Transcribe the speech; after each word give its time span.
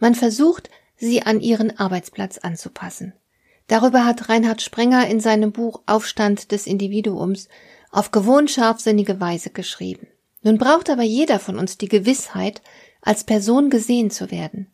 Man 0.00 0.14
versucht, 0.14 0.70
sie 0.96 1.22
an 1.22 1.40
ihren 1.40 1.78
Arbeitsplatz 1.78 2.38
anzupassen. 2.38 3.12
Darüber 3.68 4.04
hat 4.04 4.28
Reinhard 4.28 4.62
Sprenger 4.62 5.06
in 5.06 5.20
seinem 5.20 5.52
Buch 5.52 5.82
Aufstand 5.86 6.50
des 6.50 6.66
Individuums 6.66 7.48
auf 7.92 8.10
gewohnt 8.10 8.50
scharfsinnige 8.50 9.20
Weise 9.20 9.50
geschrieben. 9.50 10.08
Nun 10.42 10.58
braucht 10.58 10.90
aber 10.90 11.02
jeder 11.02 11.38
von 11.38 11.58
uns 11.58 11.78
die 11.78 11.88
Gewissheit, 11.88 12.62
als 13.02 13.24
Person 13.24 13.70
gesehen 13.70 14.10
zu 14.10 14.30
werden. 14.30 14.72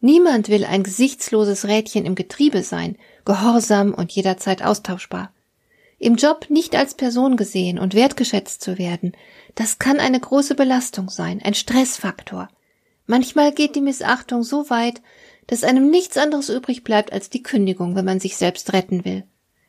Niemand 0.00 0.48
will 0.48 0.64
ein 0.64 0.82
gesichtsloses 0.82 1.66
Rädchen 1.66 2.04
im 2.04 2.14
Getriebe 2.14 2.62
sein, 2.62 2.96
gehorsam 3.24 3.94
und 3.94 4.12
jederzeit 4.12 4.62
austauschbar. 4.62 5.32
Im 5.98 6.16
Job 6.16 6.50
nicht 6.50 6.74
als 6.76 6.94
Person 6.94 7.36
gesehen 7.36 7.78
und 7.78 7.94
wertgeschätzt 7.94 8.60
zu 8.60 8.76
werden, 8.78 9.12
das 9.54 9.78
kann 9.78 10.00
eine 10.00 10.20
große 10.20 10.54
Belastung 10.54 11.08
sein, 11.08 11.40
ein 11.42 11.54
Stressfaktor. 11.54 12.48
Manchmal 13.06 13.52
geht 13.52 13.76
die 13.76 13.80
Missachtung 13.80 14.42
so 14.42 14.70
weit, 14.70 15.02
dass 15.46 15.64
einem 15.64 15.90
nichts 15.90 16.16
anderes 16.16 16.48
übrig 16.48 16.84
bleibt 16.84 17.12
als 17.12 17.28
die 17.30 17.42
Kündigung, 17.42 17.96
wenn 17.96 18.04
man 18.04 18.20
sich 18.20 18.36
selbst 18.36 18.72
retten 18.72 19.04
will. 19.04 19.24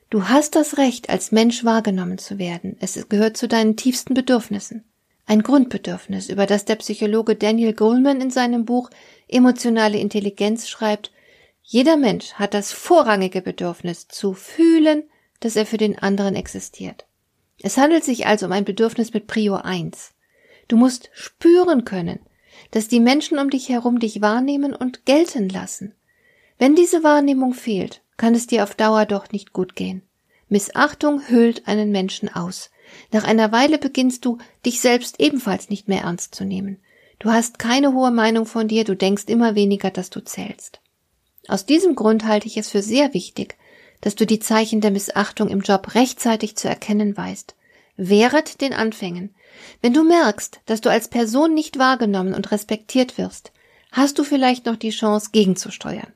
Du 0.09 0.30
hast 0.30 0.55
das 0.55 0.78
Recht, 0.78 1.09
als 1.09 1.31
Mensch 1.31 1.66
wahrgenommen 1.66 2.17
zu 2.17 2.38
werden. 2.38 2.78
Es 2.80 3.09
gehört 3.09 3.36
zu 3.36 3.47
deinen 3.47 3.75
tiefsten 3.75 4.13
Bedürfnissen. 4.13 4.86
Ein 5.25 5.41
Grundbedürfnis, 5.41 6.30
über 6.30 6.45
das 6.45 6.66
der 6.66 6.75
Psychologe 6.75 7.36
Daniel 7.36 7.73
Goleman 7.73 8.22
in 8.22 8.30
seinem 8.30 8.66
Buch 8.66 8.89
Emotionale 9.28 9.97
Intelligenz 9.97 10.69
schreibt, 10.69 11.11
jeder 11.63 11.97
Mensch 11.97 12.33
hat 12.33 12.53
das 12.53 12.72
vorrangige 12.72 13.41
Bedürfnis 13.41 14.08
zu 14.08 14.33
fühlen, 14.33 15.03
dass 15.39 15.56
er 15.56 15.66
für 15.66 15.78
den 15.78 15.97
anderen 15.97 16.36
existiert. 16.36 17.08
Es 17.61 17.78
handelt 17.78 18.03
sich 18.03 18.28
also 18.28 18.45
um 18.45 18.52
ein 18.52 18.66
Bedürfnis 18.66 19.13
mit 19.13 19.25
Prior 19.25 19.66
1. 19.66 20.13
Du 20.67 20.78
musst 20.78 21.09
spüren 21.13 21.83
können, 21.83 22.19
dass 22.72 22.88
die 22.88 23.00
Menschen 23.00 23.39
um 23.39 23.50
dich 23.50 23.70
herum 23.70 24.00
dich 24.00 24.22
wahrnehmen 24.22 24.73
und 24.73 25.06
gelten 25.06 25.50
lassen. 25.50 25.94
Wenn 26.58 26.75
diese 26.75 27.03
Wahrnehmung 27.03 27.53
fehlt, 27.53 28.02
kann 28.17 28.34
es 28.36 28.47
dir 28.47 28.64
auf 28.64 28.75
Dauer 28.75 29.06
doch 29.06 29.31
nicht 29.31 29.53
gut 29.53 29.75
gehen. 29.75 30.02
Missachtung 30.47 31.28
hüllt 31.28 31.67
einen 31.67 31.92
Menschen 31.92 32.30
aus. 32.34 32.70
Nach 33.12 33.23
einer 33.23 33.52
Weile 33.52 33.78
beginnst 33.78 34.25
du, 34.25 34.38
dich 34.66 34.80
selbst 34.80 35.20
ebenfalls 35.20 35.70
nicht 35.70 35.88
mehr 35.88 36.02
ernst 36.02 36.36
zu 36.36 36.45
nehmen. 36.45 36.80
Du 37.20 37.31
hast 37.31 37.59
keine 37.59 37.94
hohe 37.94 38.12
Meinung 38.12 38.45
von 38.45 38.67
dir, 38.67 38.84
du 38.84 38.95
denkst 38.95 39.25
immer 39.28 39.56
weniger, 39.56 39.90
dass 39.90 40.09
du 40.09 40.23
zählst. 40.23 40.81
Aus 41.47 41.66
diesem 41.66 41.95
Grund 41.95 42.25
halte 42.25 42.47
ich 42.47 42.58
es 42.58 42.69
für 42.69 42.81
sehr 42.81 43.14
wichtig, 43.14 43.58
dass 44.02 44.16
du 44.16 44.25
die 44.25 44.40
Zeichen 44.40 44.81
der 44.81 44.92
Missachtung 44.92 45.50
im 45.50 45.62
Job 45.62 45.95
rechtzeitig 45.95 46.56
zu 46.56 46.67
erkennen 46.67 47.16
weißt. 47.16 47.56
Wehret 47.98 48.62
den 48.62 48.74
Anfängen. 48.74 49.34
Wenn 49.82 49.94
du 49.94 50.04
merkst, 50.04 50.60
dass 50.66 50.82
du 50.82 50.90
als 50.90 51.08
Person 51.08 51.54
nicht 51.54 51.80
wahrgenommen 51.80 52.34
und 52.34 52.52
respektiert 52.52 53.18
wirst, 53.18 53.52
hast 53.92 54.20
du 54.20 54.24
vielleicht 54.24 54.66
noch 54.66 54.76
die 54.76 54.90
Chance, 54.90 55.30
gegenzusteuern. 55.32 56.12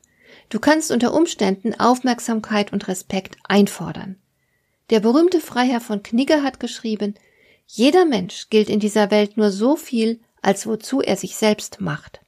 Du 0.50 0.58
kannst 0.58 0.90
unter 0.90 1.14
Umständen 1.14 1.78
Aufmerksamkeit 1.78 2.72
und 2.72 2.88
Respekt 2.88 3.36
einfordern. 3.44 4.16
Der 4.90 5.00
berühmte 5.00 5.40
Freiherr 5.40 5.80
von 5.80 6.02
Knigge 6.02 6.42
hat 6.42 6.60
geschrieben, 6.60 7.14
jeder 7.66 8.04
Mensch 8.04 8.50
gilt 8.50 8.68
in 8.68 8.80
dieser 8.80 9.10
Welt 9.12 9.36
nur 9.36 9.52
so 9.52 9.76
viel, 9.76 10.20
als 10.42 10.66
wozu 10.66 11.00
er 11.00 11.16
sich 11.16 11.36
selbst 11.36 11.80
macht. 11.80 12.20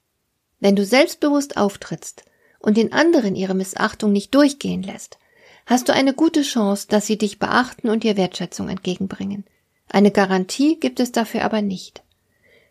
Wenn 0.61 0.77
du 0.77 0.85
selbstbewusst 0.85 1.57
auftrittst 1.57 2.25
und 2.61 2.77
den 2.77 2.93
anderen 2.93 3.35
ihre 3.35 3.55
Missachtung 3.55 4.13
nicht 4.13 4.35
durchgehen 4.35 4.85
lässt, 4.85 5.19
hast 5.67 5.89
du 5.89 5.93
eine 5.93 6.15
gute 6.15 6.43
Chance, 6.43 6.87
dass 6.89 7.07
sie 7.07 7.19
dich 7.19 7.41
beachten 7.41 7.89
und 7.89 8.05
dir 8.05 8.17
Wertschätzung 8.17 8.69
entgegenbringen. 8.69 9.45
Eine 9.93 10.11
Garantie 10.11 10.81
gibt 10.81 11.01
es 11.01 11.13
dafür 11.13 11.45
aber 11.45 11.61
nicht. 11.61 12.03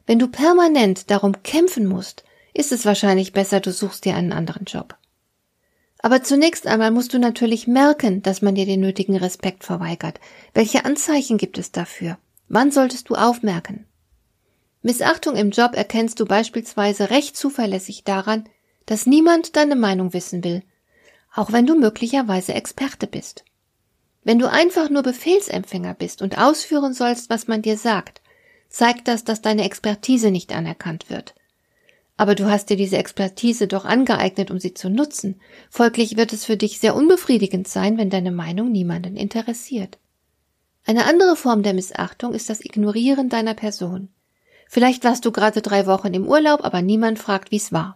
Wenn 0.07 0.17
du 0.17 0.27
permanent 0.27 1.11
darum 1.11 1.43
kämpfen 1.43 1.85
musst, 1.85 2.23
ist 2.55 2.71
es 2.71 2.83
wahrscheinlich 2.83 3.31
besser, 3.31 3.59
du 3.59 3.71
suchst 3.71 4.05
dir 4.05 4.15
einen 4.15 4.33
anderen 4.33 4.65
Job. 4.65 4.97
Aber 5.99 6.23
zunächst 6.23 6.65
einmal 6.65 6.89
musst 6.89 7.13
du 7.13 7.19
natürlich 7.19 7.67
merken, 7.67 8.23
dass 8.23 8.41
man 8.41 8.55
dir 8.55 8.65
den 8.65 8.79
nötigen 8.79 9.15
Respekt 9.15 9.63
verweigert. 9.63 10.19
Welche 10.55 10.83
Anzeichen 10.83 11.37
gibt 11.37 11.59
es 11.59 11.71
dafür? 11.71 12.17
Wann 12.49 12.71
solltest 12.71 13.07
du 13.09 13.13
aufmerken? 13.13 13.85
Missachtung 14.81 15.35
im 15.35 15.51
Job 15.51 15.75
erkennst 15.75 16.19
du 16.19 16.25
beispielsweise 16.25 17.11
recht 17.11 17.37
zuverlässig 17.37 18.03
daran, 18.03 18.49
dass 18.87 19.05
niemand 19.05 19.55
deine 19.55 19.75
Meinung 19.75 20.13
wissen 20.13 20.43
will, 20.43 20.63
auch 21.35 21.51
wenn 21.51 21.67
du 21.67 21.75
möglicherweise 21.75 22.55
Experte 22.55 23.05
bist. 23.05 23.45
Wenn 24.23 24.39
du 24.39 24.49
einfach 24.49 24.89
nur 24.89 25.03
Befehlsempfänger 25.03 25.93
bist 25.95 26.21
und 26.21 26.37
ausführen 26.37 26.93
sollst, 26.93 27.29
was 27.29 27.47
man 27.47 27.61
dir 27.61 27.77
sagt, 27.77 28.21
zeigt 28.69 29.07
das, 29.07 29.23
dass 29.23 29.41
deine 29.41 29.63
Expertise 29.63 30.31
nicht 30.31 30.53
anerkannt 30.53 31.09
wird. 31.09 31.33
Aber 32.17 32.35
du 32.35 32.45
hast 32.45 32.69
dir 32.69 32.77
diese 32.77 32.97
Expertise 32.97 33.67
doch 33.67 33.83
angeeignet, 33.83 34.51
um 34.51 34.59
sie 34.59 34.75
zu 34.75 34.89
nutzen. 34.89 35.41
Folglich 35.69 36.17
wird 36.17 36.33
es 36.33 36.45
für 36.45 36.55
dich 36.55 36.79
sehr 36.79 36.95
unbefriedigend 36.95 37.67
sein, 37.67 37.97
wenn 37.97 38.11
deine 38.11 38.31
Meinung 38.31 38.71
niemanden 38.71 39.15
interessiert. 39.15 39.97
Eine 40.85 41.05
andere 41.05 41.35
Form 41.35 41.63
der 41.63 41.73
Missachtung 41.73 42.33
ist 42.33 42.49
das 42.49 42.63
Ignorieren 42.63 43.29
deiner 43.29 43.55
Person. 43.55 44.09
Vielleicht 44.67 45.03
warst 45.03 45.25
du 45.25 45.31
gerade 45.31 45.61
drei 45.61 45.85
Wochen 45.85 46.13
im 46.13 46.27
Urlaub, 46.27 46.63
aber 46.63 46.81
niemand 46.81 47.19
fragt, 47.19 47.51
wie's 47.51 47.71
war. 47.71 47.95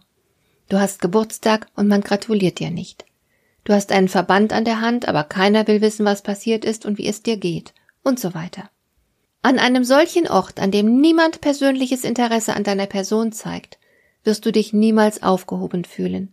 Du 0.68 0.78
hast 0.78 1.00
Geburtstag 1.00 1.68
und 1.74 1.88
man 1.88 2.00
gratuliert 2.00 2.58
dir 2.58 2.70
nicht. 2.70 3.05
Du 3.66 3.72
hast 3.72 3.90
einen 3.90 4.06
Verband 4.06 4.52
an 4.52 4.64
der 4.64 4.80
Hand, 4.80 5.08
aber 5.08 5.24
keiner 5.24 5.66
will 5.66 5.80
wissen, 5.80 6.06
was 6.06 6.22
passiert 6.22 6.64
ist 6.64 6.86
und 6.86 6.98
wie 6.98 7.08
es 7.08 7.24
dir 7.24 7.36
geht, 7.36 7.74
und 8.04 8.20
so 8.20 8.32
weiter. 8.32 8.70
An 9.42 9.58
einem 9.58 9.82
solchen 9.82 10.28
Ort, 10.28 10.60
an 10.60 10.70
dem 10.70 11.00
niemand 11.00 11.40
persönliches 11.40 12.04
Interesse 12.04 12.54
an 12.54 12.62
deiner 12.62 12.86
Person 12.86 13.32
zeigt, 13.32 13.80
wirst 14.22 14.46
du 14.46 14.52
dich 14.52 14.72
niemals 14.72 15.24
aufgehoben 15.24 15.84
fühlen. 15.84 16.32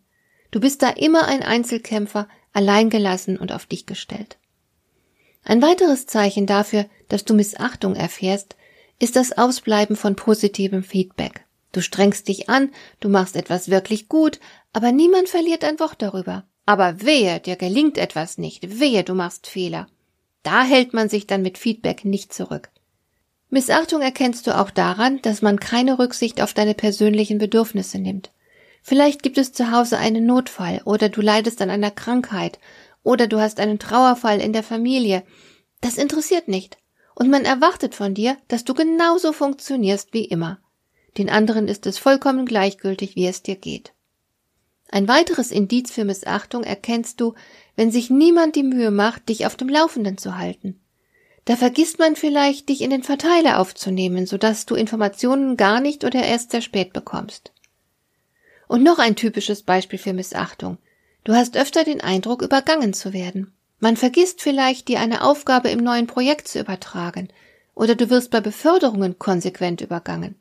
Du 0.51 0.59
bist 0.59 0.83
da 0.83 0.89
immer 0.89 1.27
ein 1.27 1.41
Einzelkämpfer, 1.41 2.27
alleingelassen 2.53 3.37
und 3.37 3.51
auf 3.51 3.65
dich 3.65 3.87
gestellt. 3.87 4.37
Ein 5.43 5.63
weiteres 5.63 6.05
Zeichen 6.05 6.45
dafür, 6.45 6.85
dass 7.09 7.25
du 7.25 7.33
Missachtung 7.33 7.95
erfährst, 7.95 8.55
ist 8.99 9.15
das 9.15 9.35
Ausbleiben 9.35 9.95
von 9.95 10.15
positivem 10.15 10.83
Feedback. 10.83 11.45
Du 11.71 11.81
strengst 11.81 12.27
dich 12.27 12.47
an, 12.47 12.69
du 12.99 13.09
machst 13.09 13.35
etwas 13.35 13.69
wirklich 13.69 14.07
gut, 14.07 14.39
aber 14.71 14.91
niemand 14.91 15.29
verliert 15.29 15.63
ein 15.63 15.79
Wort 15.79 15.99
darüber. 15.99 16.45
Aber 16.65 17.01
wehe, 17.01 17.39
dir 17.39 17.55
gelingt 17.55 17.97
etwas 17.97 18.37
nicht, 18.37 18.79
wehe, 18.79 19.03
du 19.03 19.13
machst 19.13 19.47
Fehler. 19.47 19.87
Da 20.43 20.63
hält 20.63 20.93
man 20.93 21.09
sich 21.09 21.27
dann 21.27 21.41
mit 21.41 21.57
Feedback 21.57 22.05
nicht 22.05 22.33
zurück. 22.33 22.69
Missachtung 23.49 24.01
erkennst 24.01 24.47
du 24.47 24.57
auch 24.57 24.71
daran, 24.71 25.21
dass 25.21 25.41
man 25.41 25.59
keine 25.59 25.99
Rücksicht 25.99 26.41
auf 26.41 26.53
deine 26.53 26.73
persönlichen 26.73 27.37
Bedürfnisse 27.37 27.99
nimmt. 27.99 28.31
Vielleicht 28.81 29.23
gibt 29.23 29.37
es 29.37 29.53
zu 29.53 29.71
Hause 29.71 29.97
einen 29.97 30.25
Notfall 30.25 30.81
oder 30.85 31.07
du 31.09 31.21
leidest 31.21 31.61
an 31.61 31.69
einer 31.69 31.91
Krankheit 31.91 32.59
oder 33.03 33.27
du 33.27 33.39
hast 33.39 33.59
einen 33.59 33.79
Trauerfall 33.79 34.41
in 34.41 34.53
der 34.53 34.63
Familie. 34.63 35.23
Das 35.81 35.97
interessiert 35.97 36.47
nicht. 36.47 36.77
Und 37.15 37.29
man 37.29 37.45
erwartet 37.45 37.93
von 37.93 38.13
dir, 38.13 38.37
dass 38.47 38.63
du 38.63 38.73
genauso 38.73 39.33
funktionierst 39.33 40.13
wie 40.13 40.25
immer. 40.25 40.59
Den 41.17 41.29
anderen 41.29 41.67
ist 41.67 41.85
es 41.85 41.99
vollkommen 41.99 42.45
gleichgültig, 42.45 43.15
wie 43.15 43.27
es 43.27 43.43
dir 43.43 43.55
geht. 43.55 43.93
Ein 44.93 45.07
weiteres 45.07 45.49
Indiz 45.49 45.89
für 45.89 46.05
Missachtung 46.05 46.63
erkennst 46.63 47.19
du, 47.19 47.33
wenn 47.75 47.89
sich 47.89 48.11
niemand 48.11 48.55
die 48.55 48.61
Mühe 48.61 48.91
macht, 48.91 49.27
dich 49.27 49.47
auf 49.47 49.55
dem 49.55 49.67
Laufenden 49.67 50.19
zu 50.19 50.37
halten. 50.37 50.79
Da 51.45 51.55
vergisst 51.55 51.97
man 51.97 52.15
vielleicht, 52.15 52.69
dich 52.69 52.81
in 52.81 52.91
den 52.91 53.01
Verteiler 53.01 53.57
aufzunehmen, 53.57 54.27
sodass 54.27 54.67
du 54.67 54.75
Informationen 54.75 55.57
gar 55.57 55.79
nicht 55.79 56.03
oder 56.03 56.21
erst 56.21 56.51
sehr 56.51 56.61
spät 56.61 56.93
bekommst. 56.93 57.53
Und 58.67 58.83
noch 58.83 58.99
ein 58.99 59.15
typisches 59.15 59.63
Beispiel 59.63 59.97
für 59.97 60.13
Missachtung. 60.13 60.77
Du 61.23 61.33
hast 61.33 61.57
öfter 61.57 61.83
den 61.83 62.01
Eindruck, 62.01 62.43
übergangen 62.43 62.93
zu 62.93 63.13
werden. 63.13 63.51
Man 63.79 63.97
vergisst 63.97 64.43
vielleicht, 64.43 64.89
dir 64.89 64.99
eine 64.99 65.23
Aufgabe 65.23 65.71
im 65.71 65.79
neuen 65.79 66.05
Projekt 66.05 66.47
zu 66.47 66.59
übertragen, 66.59 67.29
oder 67.73 67.95
du 67.95 68.11
wirst 68.11 68.29
bei 68.29 68.41
Beförderungen 68.41 69.17
konsequent 69.17 69.81
übergangen. 69.81 70.35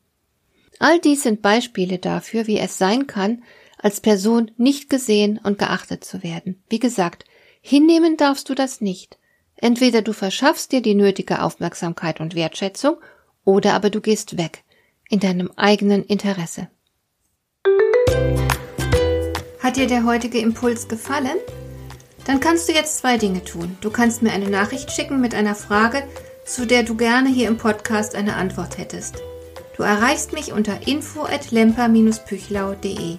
All 0.79 0.99
dies 0.99 1.23
sind 1.23 1.41
Beispiele 1.41 1.99
dafür, 1.99 2.47
wie 2.47 2.59
es 2.59 2.77
sein 2.77 3.07
kann, 3.07 3.43
als 3.83 4.01
Person 4.01 4.51
nicht 4.57 4.89
gesehen 4.89 5.39
und 5.43 5.59
geachtet 5.59 6.05
zu 6.05 6.23
werden. 6.23 6.63
Wie 6.71 6.79
gesagt, 6.79 7.25
hinnehmen 7.61 8.17
darfst 8.17 8.49
du 8.49 8.55
das 8.55 8.81
nicht. 8.81 9.19
Entweder 9.57 10.03
du 10.03 10.13
verschaffst 10.13 10.73
dir 10.73 10.81
die 10.81 10.95
nötige 10.95 11.43
Aufmerksamkeit 11.43 12.21
und 12.21 12.35
Wertschätzung, 12.35 12.97
oder 13.45 13.75
aber 13.75 13.91
du 13.91 14.01
gehst 14.01 14.39
weg, 14.39 14.65
in 15.09 15.21
deinem 15.21 15.53
eigenen 15.57 16.05
Interesse. 16.05 16.69
Hat 19.61 19.77
dir 19.77 19.87
der 19.87 20.05
heutige 20.05 20.39
Impuls 20.39 20.89
gefallen? 20.89 21.37
Dann 22.25 22.41
kannst 22.41 22.69
du 22.69 22.73
jetzt 22.73 22.99
zwei 22.99 23.19
Dinge 23.19 23.43
tun. 23.45 23.77
Du 23.81 23.91
kannst 23.91 24.23
mir 24.23 24.33
eine 24.33 24.49
Nachricht 24.49 24.93
schicken 24.93 25.21
mit 25.21 25.35
einer 25.35 25.57
Frage, 25.57 26.05
zu 26.45 26.67
der 26.67 26.85
du 26.85 26.97
gerne 26.97 27.29
hier 27.29 27.49
im 27.49 27.59
Podcast 27.59 28.15
eine 28.15 28.37
Antwort 28.37 28.79
hättest. 28.79 29.17
Du 29.77 29.83
erreichst 29.83 30.33
mich 30.33 30.53
unter 30.53 30.87
info@lemper-püchlau.de. 30.87 33.19